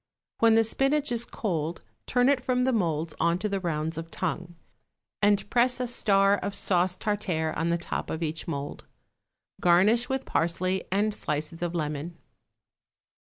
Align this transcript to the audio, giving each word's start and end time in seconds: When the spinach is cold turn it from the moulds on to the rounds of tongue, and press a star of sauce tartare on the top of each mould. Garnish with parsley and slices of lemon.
When 0.39 0.55
the 0.55 0.63
spinach 0.63 1.11
is 1.11 1.25
cold 1.25 1.83
turn 2.07 2.27
it 2.27 2.43
from 2.43 2.63
the 2.63 2.73
moulds 2.73 3.13
on 3.19 3.37
to 3.37 3.47
the 3.47 3.59
rounds 3.59 3.99
of 3.99 4.09
tongue, 4.09 4.55
and 5.21 5.47
press 5.51 5.79
a 5.79 5.85
star 5.85 6.37
of 6.37 6.55
sauce 6.55 6.95
tartare 6.97 7.53
on 7.55 7.69
the 7.69 7.77
top 7.77 8.09
of 8.09 8.23
each 8.23 8.47
mould. 8.47 8.85
Garnish 9.59 10.09
with 10.09 10.25
parsley 10.25 10.85
and 10.91 11.13
slices 11.13 11.61
of 11.61 11.75
lemon. 11.75 12.17